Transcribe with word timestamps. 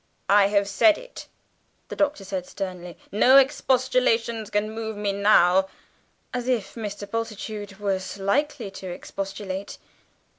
"I 0.31 0.47
have 0.47 0.67
said 0.67 0.97
it," 0.97 1.27
the 1.89 1.95
Doctor 1.95 2.23
said 2.25 2.47
sternly; 2.47 2.97
"no 3.11 3.37
expostulations 3.37 4.49
can 4.49 4.71
move 4.71 4.97
me 4.97 5.11
now" 5.11 5.67
(as 6.33 6.47
if 6.47 6.73
Mr. 6.73 7.07
Bultitude 7.07 7.77
was 7.77 8.17
likely 8.17 8.71
to 8.71 8.89
expostulate!) 8.89 9.77